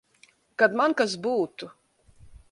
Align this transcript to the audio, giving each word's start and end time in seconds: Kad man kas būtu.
Kad 0.61 0.77
man 0.81 0.95
kas 1.01 1.13
būtu. 1.27 1.69